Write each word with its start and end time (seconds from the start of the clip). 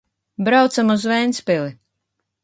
Braucam 0.45 0.89
uz 0.93 1.03
Ventspili! 1.11 1.75